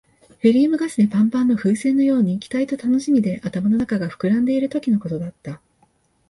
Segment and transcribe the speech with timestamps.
[0.39, 5.61] ヘリウムガスでパンパンの風船のように、期待と楽しみで頭の中が膨らんでいるときのことだった。